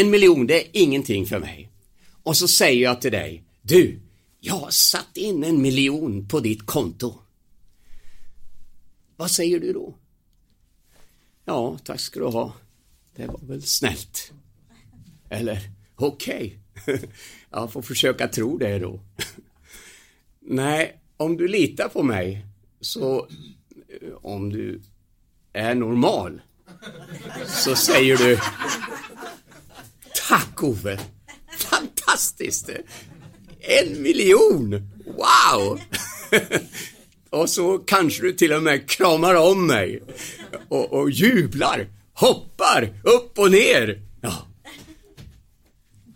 [0.00, 1.70] en miljon, det är ingenting för mig.
[2.22, 4.00] Och så säger jag till dig, du,
[4.40, 7.18] jag har satt in en miljon på ditt konto.
[9.16, 9.94] Vad säger du då?
[11.44, 12.52] Ja, tack ska du ha.
[13.16, 14.32] Det var väl snällt.
[15.30, 16.58] Eller, okej.
[16.84, 16.98] Okay.
[17.50, 19.00] Jag får försöka tro det då.
[20.40, 22.46] Nej, om du litar på mig
[22.80, 23.18] så
[23.88, 24.80] eh, om du
[25.52, 26.40] är normal
[27.46, 28.38] så säger du
[30.56, 30.98] Tack Ove!
[31.58, 32.70] Fantastiskt!
[33.60, 34.90] En miljon!
[35.06, 35.80] Wow!
[37.30, 40.02] och så kanske du till och med kramar om mig
[40.68, 44.02] och, och jublar, hoppar upp och ner.
[44.20, 44.46] Ja.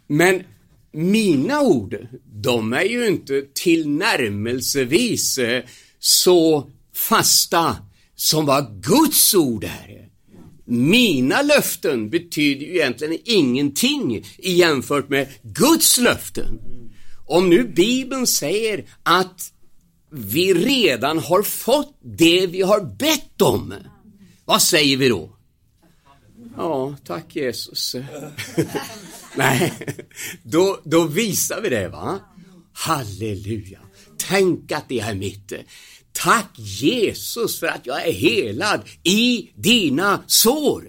[0.06, 0.42] Men
[0.92, 5.64] mina ord, de är ju inte tillnärmelsevis eh,
[5.98, 7.76] så fasta
[8.14, 10.09] som vad Guds ord är.
[10.70, 16.60] Mina löften betyder ju egentligen ingenting jämfört med Guds löften.
[17.26, 19.52] Om nu Bibeln säger att
[20.10, 23.74] vi redan har fått det vi har bett om,
[24.44, 25.36] vad säger vi då?
[26.56, 27.96] Ja, tack Jesus.
[29.36, 29.72] Nej,
[30.42, 32.18] då, då visar vi det va.
[32.72, 33.80] Halleluja.
[34.28, 35.52] Tänk att det är mitt.
[36.22, 40.84] Tack Jesus för att jag är helad i dina sår.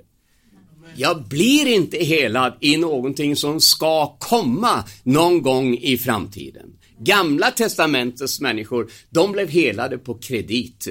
[0.96, 6.65] Jag blir inte helad i någonting som ska komma någon gång i framtiden.
[7.00, 10.88] Gamla testamentets människor, de blev helade på kredit.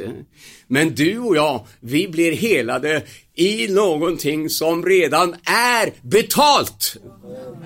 [0.67, 3.03] Men du och jag, vi blir helade
[3.35, 6.97] i någonting som redan är betalt.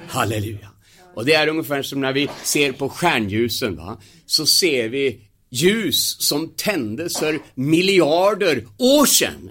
[0.08, 0.68] Halleluja.
[1.14, 4.00] Och det är ungefär som när vi ser på stjärnljusen, va?
[4.26, 5.20] så ser vi
[5.54, 9.50] ljus som tändes för miljarder år sedan.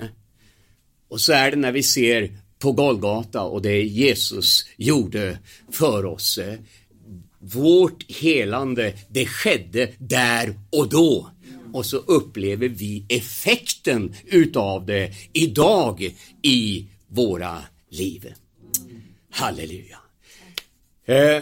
[1.08, 5.38] Och så är det när vi ser på Golgata och det Jesus gjorde
[5.72, 6.40] för oss.
[7.40, 11.30] Vårt helande, det skedde där och då.
[11.74, 18.34] Och så upplever vi effekten utav det idag i våra liv.
[19.30, 19.98] Halleluja.
[21.06, 21.42] Eh,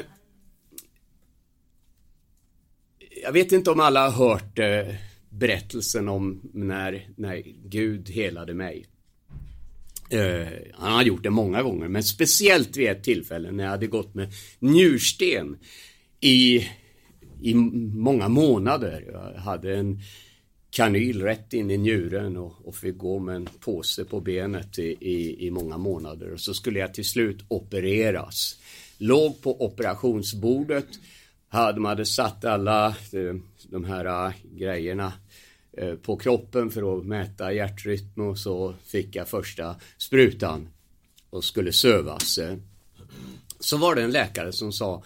[3.21, 4.95] jag vet inte om alla har hört eh,
[5.29, 8.85] berättelsen om när, när Gud helade mig.
[10.09, 13.87] Eh, han har gjort det många gånger, men speciellt vid ett tillfälle när jag hade
[13.87, 15.57] gått med njursten
[16.19, 16.67] i,
[17.41, 17.53] i
[17.93, 19.05] många månader.
[19.11, 19.99] Jag hade en
[20.69, 24.97] kanyl rätt in i njuren och, och fick gå med en påse på benet i,
[24.99, 26.33] i, i många månader.
[26.33, 28.59] Och så skulle jag till slut opereras.
[28.97, 30.87] Låg på operationsbordet
[31.59, 33.35] hade man hade satt alla eh,
[33.69, 35.13] de här eh, grejerna
[35.77, 40.67] eh, på kroppen för att mäta hjärtrytm och så fick jag första sprutan
[41.29, 42.39] och skulle sövas.
[43.59, 45.03] Så var det en läkare som sa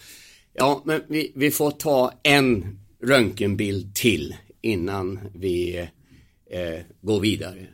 [0.58, 5.77] Ja, men vi, vi får ta en röntgenbild till innan vi
[6.49, 7.67] eh, går vidare.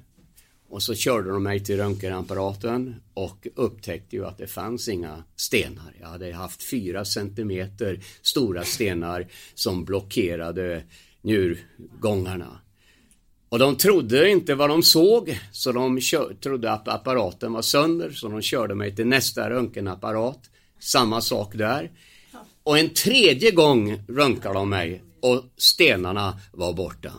[0.72, 5.94] Och så körde de mig till röntgenapparaten och upptäckte ju att det fanns inga stenar.
[6.00, 10.84] Jag hade haft fyra centimeter stora stenar som blockerade
[11.22, 12.60] njurgångarna.
[13.50, 16.00] Och de trodde inte vad de såg, så de
[16.42, 20.50] trodde att apparaten var sönder, så de körde mig till nästa röntgenapparat.
[20.80, 21.92] Samma sak där.
[22.64, 27.14] Och en tredje gång röntgade de mig och stenarna var borta.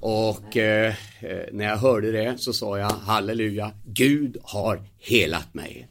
[0.00, 5.88] Och eh, eh, när jag hörde det så sa jag halleluja, Gud har helat mig.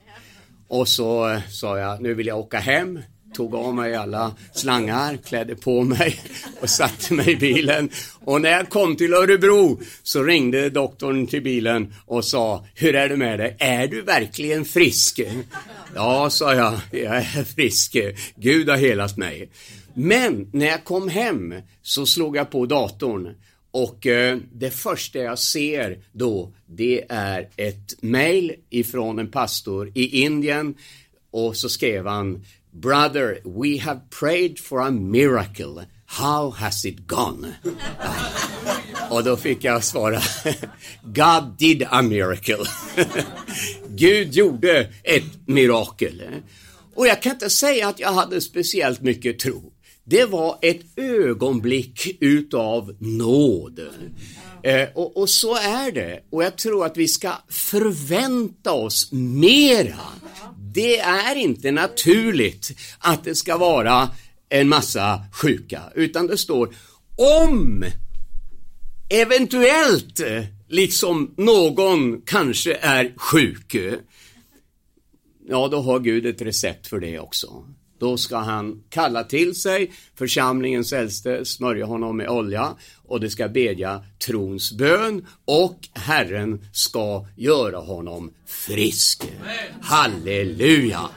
[0.68, 3.00] Och så eh, sa jag, nu vill jag åka hem
[3.34, 6.20] tog av mig alla slangar, klädde på mig
[6.62, 7.89] och satte mig i bilen.
[8.20, 13.10] Och när jag kom till Örebro så ringde doktorn till bilen och sa, hur är
[13.10, 13.56] det med dig?
[13.60, 15.22] Är du verkligen frisk?
[15.96, 17.98] Ja, sa jag, jag är frisk.
[18.36, 19.50] Gud har helat mig.
[19.93, 23.36] Men när jag kom hem så slog jag på datorn
[23.72, 30.22] och eh, det första jag ser då det är ett mail ifrån en pastor i
[30.24, 30.76] Indien
[31.32, 35.86] och så skrev han Brother, we have prayed for a miracle.
[36.06, 37.54] How has it gone?
[39.10, 40.22] Och då fick jag svara
[41.04, 42.66] God did a miracle.
[43.88, 46.24] Gud gjorde ett mirakel.
[46.96, 49.74] Och jag kan inte säga att jag hade speciellt mycket tro.
[50.12, 53.80] Det var ett ögonblick utav nåd.
[54.64, 56.24] Eh, och, och, så är det.
[56.30, 59.99] Och jag tror att vi ska förvänta oss mera.
[60.57, 64.09] Det är inte naturligt att det ska vara
[64.49, 66.76] en massa sjuka, utan det står
[67.18, 67.86] om
[69.09, 70.22] eventuellt
[70.68, 73.76] liksom någon kanske är sjuk,
[75.47, 77.66] ja då har Gud ett recept för det också.
[78.02, 82.76] Då ska han kalla till sig församlingens äldste, smörja honom med olja
[83.08, 89.24] och det ska bedja trons bön och Herren ska göra honom frisk.
[89.82, 91.10] Halleluja!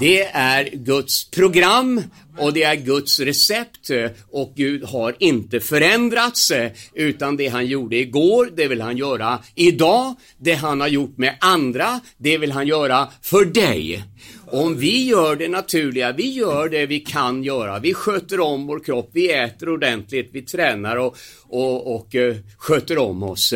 [0.00, 2.02] Det är Guds program
[2.38, 7.66] och det är Guds recept eh, och Gud har inte förändrats eh, utan det han
[7.66, 10.14] gjorde igår, det vill han göra idag.
[10.38, 14.04] Det han har gjort med andra, det vill han göra för dig.
[14.46, 18.84] Om vi gör det naturliga, vi gör det vi kan göra, vi sköter om vår
[18.84, 21.16] kropp, vi äter ordentligt, vi tränar och,
[21.48, 23.54] och, och eh, sköter om oss,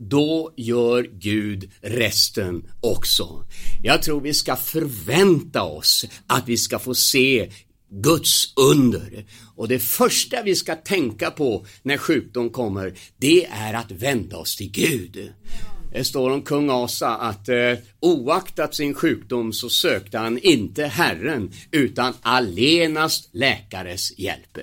[0.00, 3.44] då gör Gud resten också.
[3.82, 7.50] Jag tror vi ska förvänta oss att vi ska få se
[7.90, 9.24] Guds under.
[9.56, 14.56] Och det första vi ska tänka på när sjukdom kommer, det är att vända oss
[14.56, 15.32] till Gud.
[15.92, 21.52] Det står om kung Asa att eh, oaktat sin sjukdom så sökte han inte Herren
[21.70, 24.58] utan allenast läkares hjälp.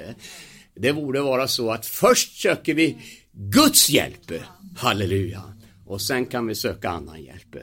[0.76, 2.98] Det borde vara så att först söker vi
[3.32, 4.32] Guds hjälp,
[4.78, 5.44] halleluja,
[5.86, 7.56] och sen kan vi söka annan hjälp.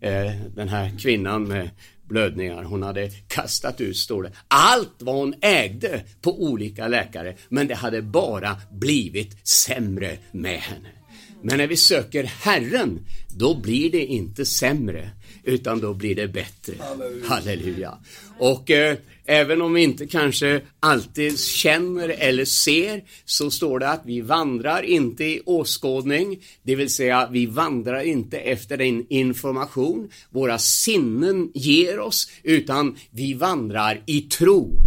[0.00, 1.70] Eh, den här kvinnan med
[2.08, 2.62] blödningar.
[2.62, 7.74] Hon hade kastat ut, står det, allt vad hon ägde på olika läkare, men det
[7.74, 10.88] hade bara blivit sämre med henne.
[11.42, 15.10] Men när vi söker Herren, då blir det inte sämre,
[15.42, 16.74] utan då blir det bättre.
[16.78, 17.26] Halleluja.
[17.28, 17.98] Halleluja.
[18.42, 24.02] Och eh, även om vi inte kanske alltid känner eller ser, så står det att
[24.04, 30.58] vi vandrar inte i åskådning, det vill säga vi vandrar inte efter den information våra
[30.58, 34.80] sinnen ger oss, utan vi vandrar i tro.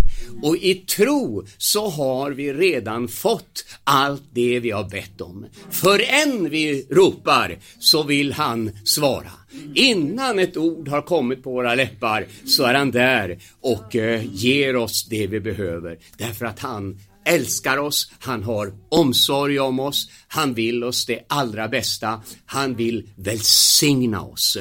[0.44, 5.46] Och i tro så har vi redan fått allt det vi har bett om.
[5.70, 9.32] För än vi ropar så vill han svara.
[9.74, 14.76] Innan ett ord har kommit på våra läppar så är han där och eh, ger
[14.76, 15.98] oss det vi behöver.
[16.18, 21.68] Därför att han älskar oss, han har omsorg om oss, han vill oss det allra
[21.68, 24.58] bästa, han vill välsigna oss.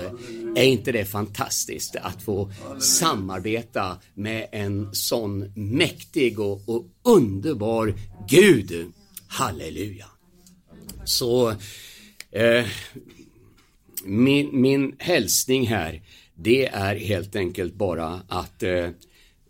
[0.56, 7.94] Är inte det fantastiskt att få samarbeta med en sån mäktig och, och underbar
[8.28, 8.92] Gud?
[9.28, 10.06] Halleluja!
[11.04, 11.50] Så
[12.30, 12.66] eh,
[14.04, 16.02] min, min hälsning här,
[16.34, 18.90] det är helt enkelt bara att eh,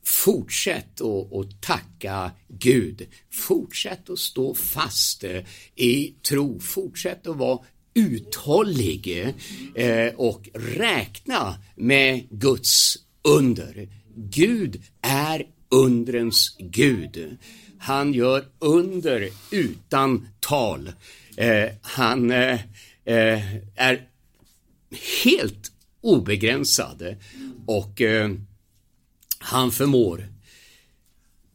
[0.07, 3.07] Fortsätt att tacka Gud.
[3.31, 5.41] Fortsätt att stå fast eh,
[5.75, 6.61] i tro.
[6.61, 7.59] Fortsätt att vara
[7.95, 9.33] uthållig
[9.75, 13.89] eh, och räkna med Guds under.
[14.17, 17.37] Gud är undrens Gud.
[17.79, 20.93] Han gör under utan tal.
[21.37, 22.61] Eh, han eh,
[23.05, 24.09] eh, är
[25.25, 25.74] helt
[26.05, 27.17] obegränsad
[27.67, 28.31] och eh,
[29.39, 30.29] han förmår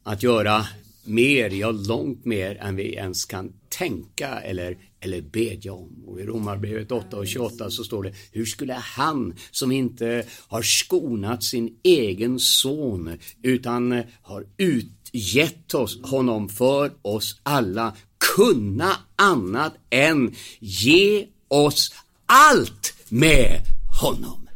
[0.02, 0.66] att göra
[1.04, 6.04] mer, ja långt mer än vi ens kan tänka eller, eller bedja om.
[6.06, 10.62] Och i Romarbrevet 8 och 28 så står det, hur skulle han som inte har
[10.62, 17.96] skonat sin egen son utan har utgett oss, honom för oss alla
[18.36, 21.94] kunna annat än ge oss
[22.26, 24.48] allt med honom.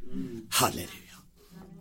[0.50, 0.88] Halleluja.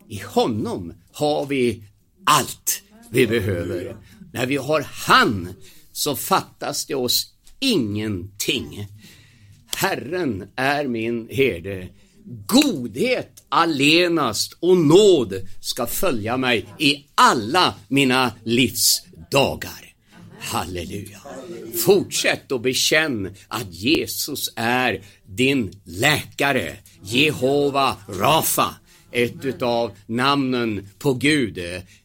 [0.08, 1.84] I honom har vi
[2.26, 3.98] allt vi behöver.
[4.34, 5.54] När vi har han
[5.92, 8.88] så fattas det oss ingenting.
[9.76, 11.90] Herren är min herde,
[12.46, 19.93] godhet allenast och nåd ska följa mig i alla mina livs dagar.
[20.44, 21.20] Halleluja.
[21.86, 28.76] Fortsätt och bekänn att Jesus är din läkare, Jehova Rafa,
[29.12, 31.60] ett utav namnen på Gud,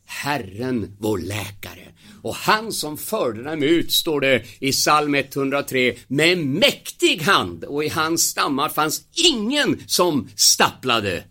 [0.05, 1.89] Herren vår läkare.
[2.23, 7.85] Och han som förde dem ut, står det i psalm 103, med mäktig hand och
[7.85, 11.25] i hans stammar fanns ingen som stapplade.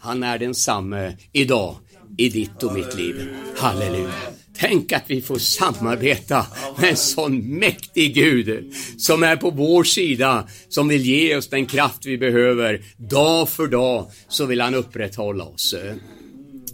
[0.00, 1.76] Han är densamme idag
[2.16, 3.36] i ditt och mitt liv.
[3.56, 4.33] Halleluja.
[4.58, 6.46] Tänk att vi får samarbeta
[6.80, 11.66] med en sån mäktig Gud som är på vår sida, som vill ge oss den
[11.66, 12.84] kraft vi behöver.
[12.96, 15.74] Dag för dag så vill han upprätthålla oss.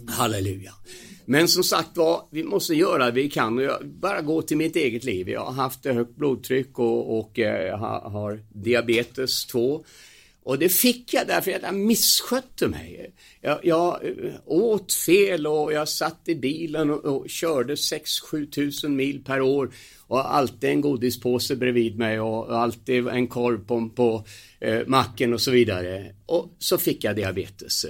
[0.07, 0.73] Halleluja.
[1.25, 4.57] Men som sagt var, vi måste göra det vi kan och jag bara gå till
[4.57, 5.29] mitt eget liv.
[5.29, 7.79] Jag har haft högt blodtryck och, och eh,
[8.11, 9.83] har diabetes 2.
[10.43, 13.13] Och det fick jag därför att jag misskötte mig.
[13.41, 18.95] Jag, jag eh, åt fel och jag satt i bilen och, och körde 6-7 tusen
[18.95, 19.73] mil per år
[20.07, 24.25] och alltid en godispåse bredvid mig och alltid en korv på, på
[24.59, 26.15] eh, macken och så vidare.
[26.25, 27.85] Och så fick jag diabetes.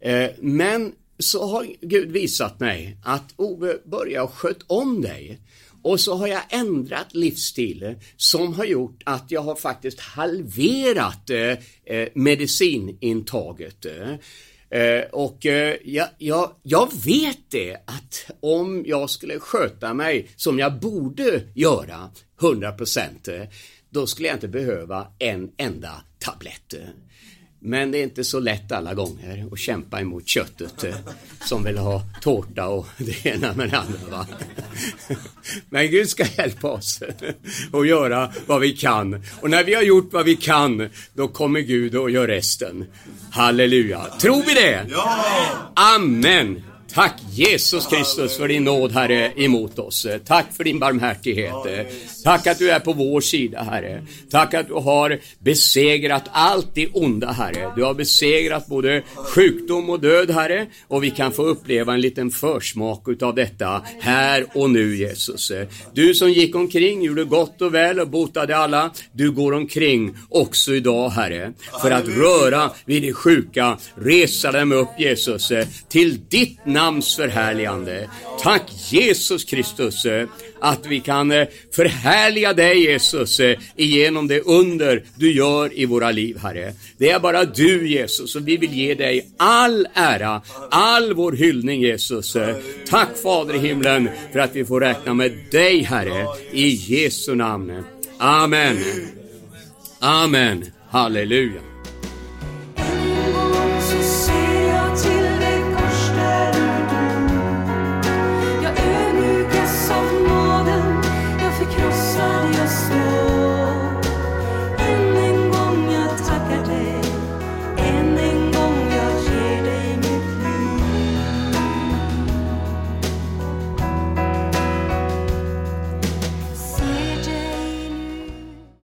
[0.00, 5.40] Eh, men så har Gud visat mig att Ove, börja sköt om dig.
[5.82, 11.38] Och så har jag ändrat livsstil som har gjort att jag har faktiskt halverat eh,
[11.84, 13.86] eh medicinintaget.
[13.86, 20.28] Eh, eh, och eh, jag, jag, jag, vet det att om jag skulle sköta mig
[20.36, 22.10] som jag borde göra
[22.40, 23.48] 100%
[23.90, 26.74] då skulle jag inte behöva en enda tablett.
[27.64, 30.94] Men det är inte så lätt alla gånger att kämpa emot köttet eh,
[31.44, 33.98] som vill ha tårta och det ena med det andra.
[34.10, 34.26] Va?
[35.70, 37.02] Men Gud ska hjälpa oss
[37.72, 39.22] att göra vad vi kan.
[39.40, 42.86] Och när vi har gjort vad vi kan, då kommer Gud och gör resten.
[43.30, 44.04] Halleluja.
[44.20, 44.86] Tror vi det?
[44.90, 45.24] Ja!
[45.74, 46.62] Amen.
[46.94, 50.06] Tack Jesus Kristus för din nåd Herre emot oss.
[50.26, 51.54] Tack för din barmhärtighet.
[52.24, 54.06] Tack att du är på vår sida Herre.
[54.30, 57.72] Tack att du har besegrat allt det onda Herre.
[57.76, 62.30] Du har besegrat både sjukdom och död Herre och vi kan få uppleva en liten
[62.30, 65.52] försmak utav detta här och nu Jesus.
[65.94, 68.90] Du som gick omkring, gjorde gott och väl och botade alla.
[69.12, 74.88] Du går omkring också idag Herre för att röra vid de sjuka, resa dem upp
[74.98, 75.52] Jesus
[75.88, 78.08] till ditt namn namns förhärligande.
[78.42, 80.28] Tack Jesus Kristus eh,
[80.60, 86.10] att vi kan eh, förhärliga dig Jesus eh, igenom det under du gör i våra
[86.10, 86.74] liv Herre.
[86.98, 91.80] Det är bara du Jesus och vi vill ge dig all ära, all vår hyllning
[91.80, 92.36] Jesus.
[92.88, 97.84] Tack Fader i himlen för att vi får räkna med dig Herre i Jesu namn.
[98.18, 98.78] Amen.
[100.00, 100.64] Amen.
[100.90, 101.71] Halleluja.